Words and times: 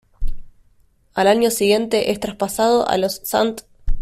Al 1.13 1.27
año 1.27 1.51
siguiente 1.51 2.09
es 2.09 2.19
traspasado 2.19 2.87
a 2.89 2.97
los 2.97 3.19
St. 3.31 3.61